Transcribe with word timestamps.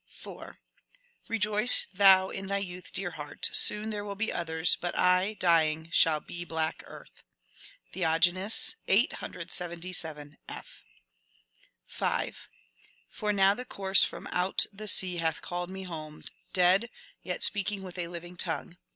^^Bejoice 1.29 1.85
thou 1.93 2.31
in 2.31 2.47
thy 2.47 2.57
youth, 2.57 2.91
dear 2.91 3.11
heart! 3.11 3.47
Soon 3.53 3.91
there 3.91 4.03
will 4.03 4.15
be 4.15 4.33
others; 4.33 4.75
but 4.81 4.97
I, 4.97 5.35
dying, 5.35 5.91
shall 5.91 6.19
be 6.19 6.43
black 6.43 6.81
earth."— 6.87 7.21
Theognis, 7.93 8.73
877 8.87 10.39
f. 10.49 10.83
5. 11.85 12.49
[For 13.09 13.31
now 13.31 13.53
the 13.53 13.63
corse 13.63 14.03
from 14.03 14.27
oat 14.33 14.65
the 14.73 14.87
sea 14.87 15.17
hath 15.17 15.43
called 15.43 15.69
me 15.69 15.83
home,] 15.83 16.23
Dead, 16.51 16.89
(yet) 17.21 17.43
speaking 17.43 17.83
with 17.83 17.99
a 17.99 18.07
living 18.07 18.37
tongue." 18.37 18.77